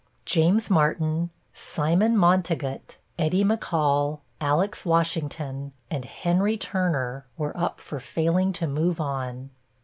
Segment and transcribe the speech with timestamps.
[0.25, 8.51] James Martin, Simon Montegut, Eddie McCall, Alex Washington and Henry Turner were up for failing
[8.53, 9.51] to move on.